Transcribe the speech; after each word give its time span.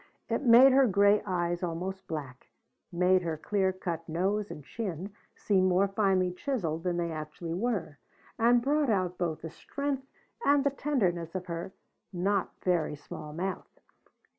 It 0.29 0.41
made 0.41 0.71
her 0.71 0.87
gray 0.87 1.21
eyes 1.27 1.61
almost 1.61 2.07
black; 2.07 2.49
made 2.91 3.21
her 3.21 3.37
clear 3.37 3.71
cut 3.71 4.09
nose 4.09 4.49
and 4.49 4.63
chin 4.65 5.11
seem 5.35 5.67
more 5.67 5.87
finely 5.87 6.31
chiseled 6.31 6.81
than 6.83 6.97
they 6.97 7.11
actually 7.11 7.53
were, 7.53 7.99
and 8.39 8.63
brought 8.63 8.89
out 8.89 9.19
both 9.19 9.43
the 9.43 9.51
strength 9.51 10.07
and 10.43 10.63
the 10.63 10.71
tenderness 10.71 11.35
of 11.35 11.45
her 11.45 11.71
not 12.11 12.49
very 12.63 12.95
small 12.95 13.31
mouth. 13.31 13.77